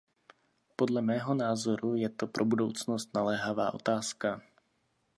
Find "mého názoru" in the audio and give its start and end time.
1.01-1.95